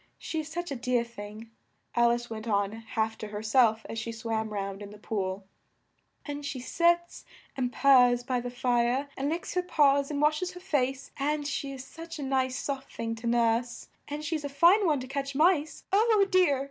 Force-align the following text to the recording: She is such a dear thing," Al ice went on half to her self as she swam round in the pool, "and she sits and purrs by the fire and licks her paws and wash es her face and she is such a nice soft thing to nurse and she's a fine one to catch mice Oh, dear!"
She 0.17 0.39
is 0.39 0.47
such 0.47 0.71
a 0.71 0.75
dear 0.75 1.03
thing," 1.03 1.51
Al 1.93 2.09
ice 2.09 2.27
went 2.27 2.47
on 2.47 2.71
half 2.71 3.19
to 3.19 3.27
her 3.27 3.43
self 3.43 3.85
as 3.87 3.99
she 3.99 4.11
swam 4.11 4.49
round 4.49 4.81
in 4.81 4.89
the 4.89 4.97
pool, 4.97 5.45
"and 6.25 6.43
she 6.43 6.59
sits 6.59 7.23
and 7.55 7.71
purrs 7.71 8.23
by 8.23 8.39
the 8.39 8.49
fire 8.49 9.09
and 9.15 9.29
licks 9.29 9.53
her 9.53 9.61
paws 9.61 10.09
and 10.09 10.19
wash 10.19 10.41
es 10.41 10.53
her 10.53 10.59
face 10.59 11.11
and 11.17 11.45
she 11.47 11.71
is 11.71 11.85
such 11.85 12.17
a 12.17 12.23
nice 12.23 12.57
soft 12.57 12.91
thing 12.91 13.13
to 13.17 13.27
nurse 13.27 13.89
and 14.07 14.25
she's 14.25 14.43
a 14.43 14.49
fine 14.49 14.87
one 14.87 14.99
to 15.01 15.07
catch 15.07 15.35
mice 15.35 15.83
Oh, 15.93 16.25
dear!" 16.31 16.59